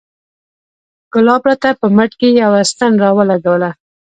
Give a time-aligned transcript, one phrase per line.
[1.13, 3.69] ګلاب راته په مټ کښې يوه ستن راولګوله.